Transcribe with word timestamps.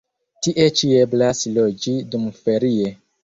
Tie 0.45 0.63
ĉi 0.79 0.89
eblas 1.01 1.43
loĝi 1.59 1.95
dumferie. 2.17 2.91